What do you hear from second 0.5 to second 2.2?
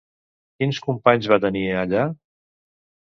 Quins companys va tenir, allà?